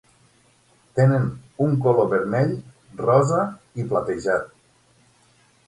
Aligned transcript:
Tenen 0.99 1.27
un 1.65 1.75
color 1.83 2.09
vermell, 2.15 2.55
rosa 3.05 3.45
i 3.85 3.89
platejat. 3.95 4.51